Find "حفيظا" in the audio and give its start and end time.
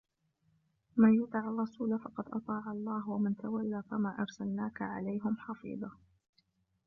5.39-5.91